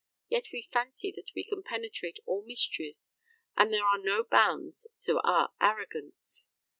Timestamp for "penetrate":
1.61-2.17